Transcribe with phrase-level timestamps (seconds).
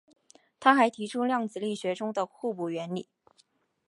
[0.59, 3.07] 他还提出量子力学中的互补原理。